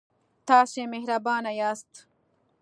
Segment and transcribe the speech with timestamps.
[0.47, 1.91] تاسې مهربانه یاست.